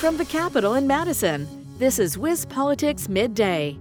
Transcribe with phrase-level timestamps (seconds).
[0.00, 3.76] From the Capitol in Madison, this is WisPolitics Midday.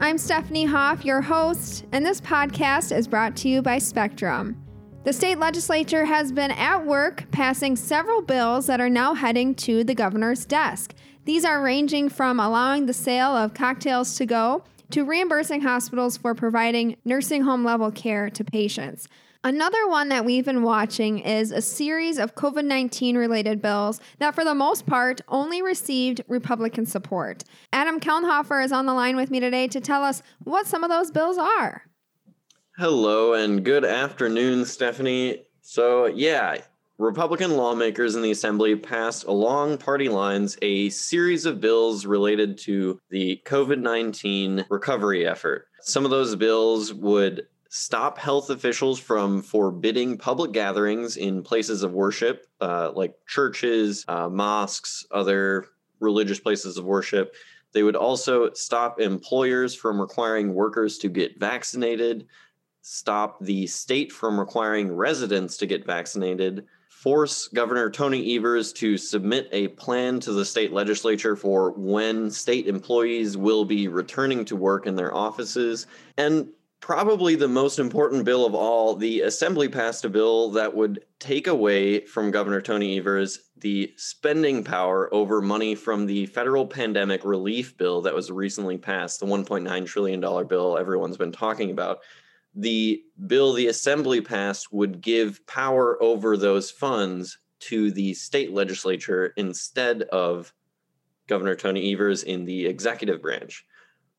[0.00, 4.60] I'm Stephanie Hoff, your host, and this podcast is brought to you by Spectrum.
[5.04, 9.84] The state legislature has been at work passing several bills that are now heading to
[9.84, 10.92] the governor's desk.
[11.24, 16.34] These are ranging from allowing the sale of cocktails to go to reimbursing hospitals for
[16.34, 19.06] providing nursing home level care to patients.
[19.46, 24.34] Another one that we've been watching is a series of COVID 19 related bills that,
[24.34, 27.44] for the most part, only received Republican support.
[27.70, 30.88] Adam Kelnhofer is on the line with me today to tell us what some of
[30.88, 31.82] those bills are.
[32.78, 35.42] Hello and good afternoon, Stephanie.
[35.60, 36.62] So, yeah,
[36.96, 42.98] Republican lawmakers in the Assembly passed along party lines a series of bills related to
[43.10, 45.66] the COVID 19 recovery effort.
[45.82, 47.46] Some of those bills would
[47.76, 54.28] stop health officials from forbidding public gatherings in places of worship, uh, like churches, uh,
[54.28, 55.66] mosques, other
[55.98, 57.34] religious places of worship.
[57.72, 62.28] They would also stop employers from requiring workers to get vaccinated,
[62.82, 69.48] stop the state from requiring residents to get vaccinated, force Governor Tony Evers to submit
[69.50, 74.86] a plan to the state legislature for when state employees will be returning to work
[74.86, 76.46] in their offices, and
[76.84, 81.46] probably the most important bill of all, the Assembly passed a bill that would take
[81.46, 87.74] away from Governor Tony Evers the spending power over money from the federal pandemic relief
[87.78, 92.00] bill that was recently passed, the $1.9 trillion bill everyone's been talking about.
[92.54, 99.32] The bill the Assembly passed would give power over those funds to the state legislature
[99.38, 100.52] instead of
[101.28, 103.64] Governor Tony Evers in the executive branch.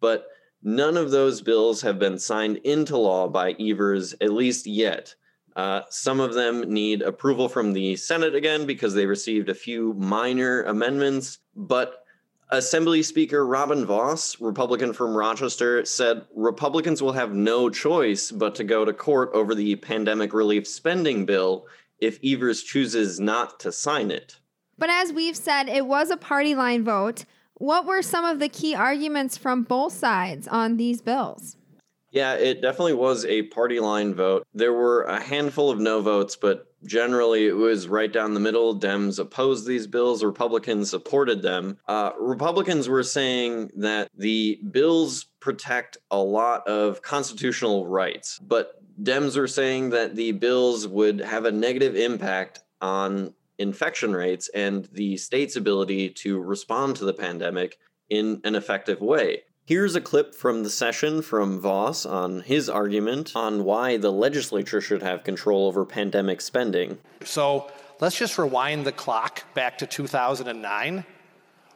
[0.00, 0.28] But
[0.66, 5.14] None of those bills have been signed into law by Evers, at least yet.
[5.54, 9.92] Uh, some of them need approval from the Senate again because they received a few
[9.92, 11.38] minor amendments.
[11.54, 12.02] But
[12.50, 18.64] Assembly Speaker Robin Vos, Republican from Rochester, said Republicans will have no choice but to
[18.64, 21.66] go to court over the pandemic relief spending bill
[22.00, 24.40] if Evers chooses not to sign it.
[24.76, 27.24] But as we've said, it was a party line vote.
[27.58, 31.56] What were some of the key arguments from both sides on these bills?
[32.10, 34.46] Yeah, it definitely was a party line vote.
[34.54, 38.78] There were a handful of no votes, but generally it was right down the middle.
[38.78, 41.78] Dems opposed these bills, Republicans supported them.
[41.88, 49.36] Uh, Republicans were saying that the bills protect a lot of constitutional rights, but Dems
[49.36, 55.16] were saying that the bills would have a negative impact on infection rates and the
[55.16, 57.78] state's ability to respond to the pandemic
[58.08, 59.42] in an effective way.
[59.64, 64.80] Here's a clip from the session from Vos on his argument on why the legislature
[64.80, 66.98] should have control over pandemic spending.
[67.24, 67.68] So
[68.00, 71.04] let's just rewind the clock back to 2009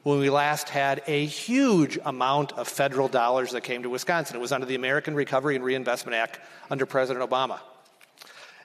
[0.04, 4.36] when we last had a huge amount of federal dollars that came to Wisconsin.
[4.36, 6.38] It was under the American Recovery and Reinvestment Act
[6.70, 7.58] under President Obama.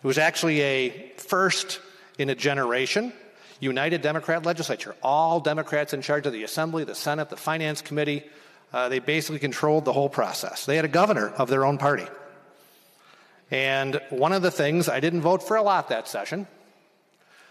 [0.03, 1.81] It was actually a first
[2.17, 3.13] in a generation.
[3.59, 8.23] United Democrat legislature, all Democrats in charge of the Assembly, the Senate, the Finance Committee.
[8.73, 10.65] Uh, they basically controlled the whole process.
[10.65, 12.05] They had a governor of their own party.
[13.51, 16.47] And one of the things, I didn't vote for a lot that session,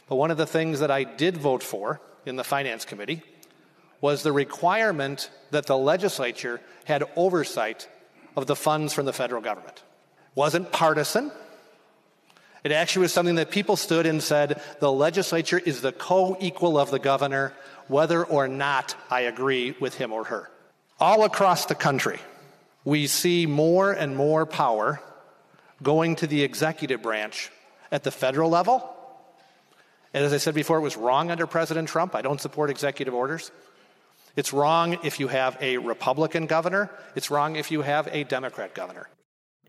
[0.08, 3.22] but one of the things that I did vote for in the Finance Committee
[4.00, 7.88] was the requirement that the legislature had oversight
[8.36, 9.82] of the funds from the federal government.
[10.34, 11.30] Wasn't partisan,
[12.64, 16.78] it actually was something that people stood and said the legislature is the co equal
[16.78, 17.52] of the governor,
[17.88, 20.50] whether or not I agree with him or her.
[20.98, 22.18] All across the country,
[22.84, 25.02] we see more and more power
[25.82, 27.50] going to the executive branch
[27.92, 28.90] at the federal level.
[30.14, 32.14] And as I said before, it was wrong under President Trump.
[32.14, 33.50] I don't support executive orders.
[34.36, 36.90] It's wrong if you have a Republican governor.
[37.14, 39.08] It's wrong if you have a Democrat governor.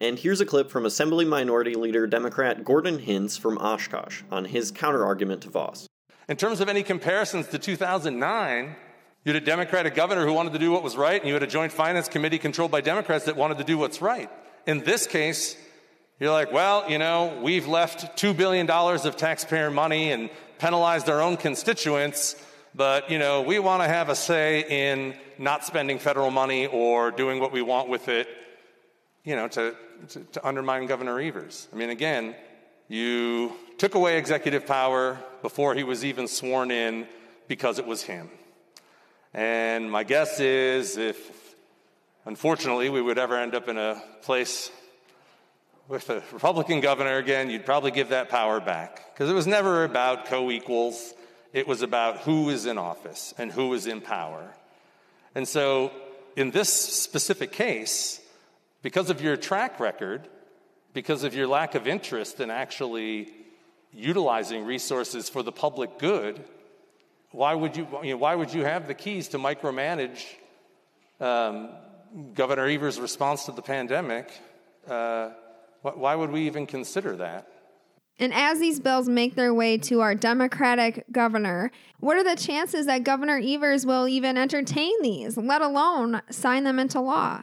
[0.01, 4.71] And here's a clip from Assembly Minority Leader Democrat Gordon Hintz from Oshkosh on his
[4.71, 5.87] counterargument to Vos.
[6.27, 8.75] In terms of any comparisons to 2009,
[9.23, 11.43] you had a Democratic governor who wanted to do what was right, and you had
[11.43, 14.29] a joint finance committee controlled by Democrats that wanted to do what's right.
[14.67, 15.55] In this case,
[16.19, 21.21] you're like, well, you know, we've left $2 billion of taxpayer money and penalized our
[21.21, 22.35] own constituents,
[22.73, 27.11] but, you know, we want to have a say in not spending federal money or
[27.11, 28.27] doing what we want with it,
[29.25, 29.75] you know, to
[30.09, 31.67] to, to undermine Governor Evers.
[31.73, 32.35] I mean, again,
[32.87, 37.07] you took away executive power before he was even sworn in
[37.47, 38.29] because it was him.
[39.33, 41.55] And my guess is if,
[42.25, 44.71] unfortunately, we would ever end up in a place
[45.87, 49.13] with a Republican governor again, you'd probably give that power back.
[49.13, 51.13] Because it was never about co equals,
[51.53, 54.53] It was about who is in office and who is in power.
[55.35, 55.91] And so,
[56.35, 58.19] in this specific case,
[58.85, 60.29] because of your track record,
[60.93, 63.33] because of your lack of interest in actually
[63.91, 66.43] utilizing resources for the public good,
[67.31, 70.23] why would you, you know, why would you have the keys to micromanage
[71.19, 71.69] um,
[72.35, 74.31] Governor Evers' response to the pandemic?
[74.87, 75.31] Uh,
[75.81, 77.47] why would we even consider that?
[78.19, 81.71] And as these bills make their way to our Democratic governor,
[82.01, 86.77] what are the chances that Governor Evers will even entertain these, let alone sign them
[86.77, 87.41] into law?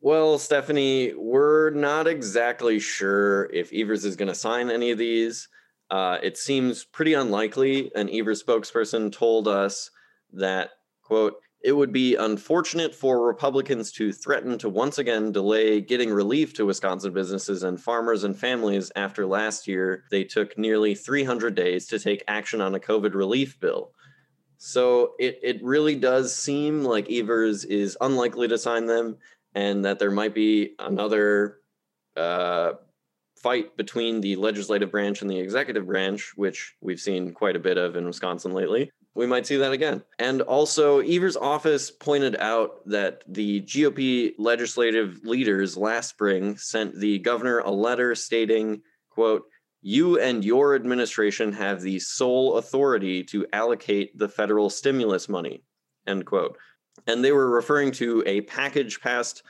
[0.00, 5.48] Well, Stephanie, we're not exactly sure if Evers is going to sign any of these.
[5.90, 7.90] Uh, it seems pretty unlikely.
[7.96, 9.90] An Evers spokesperson told us
[10.32, 10.70] that,
[11.02, 11.34] quote,
[11.64, 16.66] it would be unfortunate for Republicans to threaten to once again delay getting relief to
[16.66, 21.98] Wisconsin businesses and farmers and families after last year they took nearly 300 days to
[21.98, 23.90] take action on a COVID relief bill.
[24.58, 29.16] So it, it really does seem like Evers is unlikely to sign them
[29.54, 31.58] and that there might be another
[32.16, 32.72] uh,
[33.38, 37.78] fight between the legislative branch and the executive branch, which we've seen quite a bit
[37.78, 38.90] of in Wisconsin lately.
[39.14, 40.02] We might see that again.
[40.18, 47.18] And also, Evers' office pointed out that the GOP legislative leaders last spring sent the
[47.18, 49.44] governor a letter stating, quote,
[49.80, 55.62] you and your administration have the sole authority to allocate the federal stimulus money,
[56.06, 56.58] end quote.
[57.08, 59.42] And they were referring to a package passed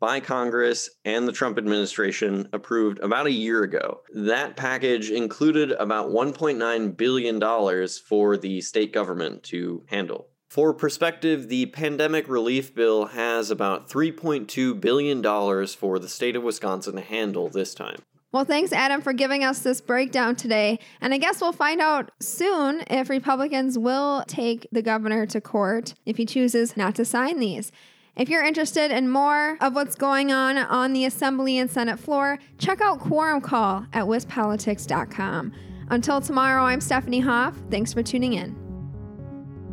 [0.00, 4.00] by Congress and the Trump administration approved about a year ago.
[4.12, 10.28] That package included about $1.9 billion for the state government to handle.
[10.50, 16.96] For perspective, the pandemic relief bill has about $3.2 billion for the state of Wisconsin
[16.96, 18.02] to handle this time.
[18.34, 20.80] Well, thanks, Adam, for giving us this breakdown today.
[21.00, 25.94] And I guess we'll find out soon if Republicans will take the governor to court
[26.04, 27.70] if he chooses not to sign these.
[28.16, 32.40] If you're interested in more of what's going on on the Assembly and Senate floor,
[32.58, 35.52] check out Quorum Call at wispolitics.com.
[35.90, 37.56] Until tomorrow, I'm Stephanie Hoff.
[37.70, 38.56] Thanks for tuning in.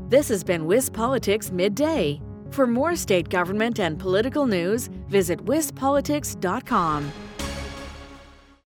[0.10, 2.22] This has been WisPolitics Midday.
[2.52, 7.12] For more state government and political news, visit wispolitics.com.